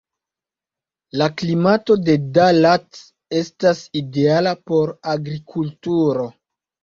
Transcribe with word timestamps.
La 1.21 1.25
klimato 1.41 1.97
de 2.07 2.15
Da 2.37 2.47
Lat 2.55 3.01
estas 3.41 3.83
ideala 4.01 4.55
por 4.71 4.95
agrikulturo. 5.15 6.27